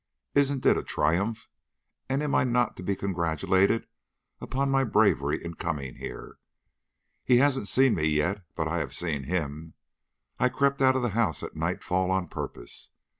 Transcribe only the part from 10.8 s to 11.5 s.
out of the house